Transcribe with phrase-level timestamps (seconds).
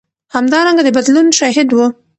[0.35, 1.77] همدارنګه د بدلون شاهد و.